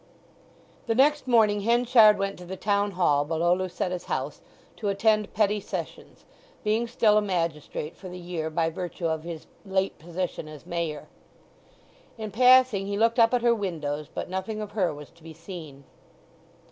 The 0.87 0.95
next 0.95 1.27
morning 1.27 1.61
Henchard 1.61 2.17
went 2.17 2.35
to 2.39 2.45
the 2.45 2.57
Town 2.57 2.89
Hall 2.93 3.23
below 3.23 3.53
Lucetta's 3.53 4.05
house, 4.05 4.41
to 4.77 4.89
attend 4.89 5.31
Petty 5.35 5.59
Sessions, 5.59 6.25
being 6.63 6.87
still 6.87 7.19
a 7.19 7.21
magistrate 7.21 7.95
for 7.95 8.09
the 8.09 8.17
year 8.17 8.49
by 8.49 8.71
virtue 8.71 9.05
of 9.05 9.21
his 9.21 9.45
late 9.63 9.99
position 9.99 10.47
as 10.47 10.65
Mayor. 10.65 11.07
In 12.17 12.31
passing 12.31 12.87
he 12.87 12.97
looked 12.97 13.19
up 13.19 13.31
at 13.31 13.43
her 13.43 13.53
windows, 13.53 14.09
but 14.11 14.27
nothing 14.27 14.59
of 14.59 14.71
her 14.71 14.91
was 14.91 15.11
to 15.11 15.21
be 15.21 15.35
seen. 15.35 15.83